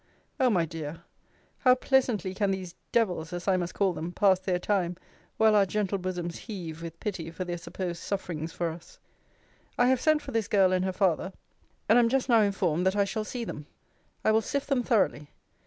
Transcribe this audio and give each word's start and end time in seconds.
O 0.39 0.49
my 0.49 0.65
dear! 0.65 1.03
how 1.59 1.75
pleasantly 1.75 2.33
can 2.33 2.49
these 2.49 2.73
devils, 2.91 3.31
as 3.33 3.47
I 3.47 3.55
must 3.55 3.75
call 3.75 3.93
them, 3.93 4.11
pass 4.11 4.39
their 4.39 4.57
time, 4.57 4.97
while 5.37 5.53
our 5.55 5.67
gentle 5.67 5.99
bosoms 5.99 6.39
heave 6.39 6.81
with 6.81 6.99
pity 6.99 7.29
for 7.29 7.45
their 7.45 7.59
supposed 7.59 8.01
sufferings 8.01 8.51
for 8.51 8.71
us! 8.71 8.97
I 9.77 9.89
have 9.89 10.01
sent 10.01 10.23
for 10.23 10.31
this 10.31 10.47
girl 10.47 10.71
and 10.73 10.83
her 10.85 10.91
father; 10.91 11.33
and 11.87 11.99
am 11.99 12.09
just 12.09 12.29
now 12.29 12.41
informed, 12.41 12.87
that 12.87 12.95
I 12.95 13.05
shall 13.05 13.23
see 13.23 13.43
them. 13.43 13.67
I 14.25 14.31
will 14.31 14.41
sift 14.41 14.69
them 14.69 14.81
thoroughly. 14.81 15.29